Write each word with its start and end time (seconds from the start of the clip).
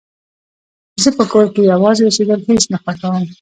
زه 1.03 1.09
په 1.17 1.23
کور 1.31 1.45
کې 1.53 1.61
يوازې 1.73 2.01
اوسيدل 2.05 2.39
هيڅ 2.47 2.63
نه 2.71 2.77
خوښوم 2.83 3.23